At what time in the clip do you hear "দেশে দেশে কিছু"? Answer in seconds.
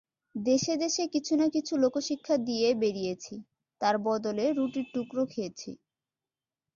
0.35-1.33